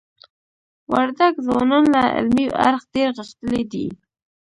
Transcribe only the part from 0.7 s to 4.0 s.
وردګ ځوانان له علمی اړخ دير غښتلي دي.